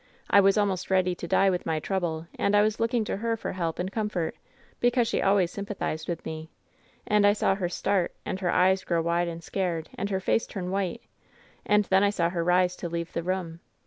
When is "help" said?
3.51-3.77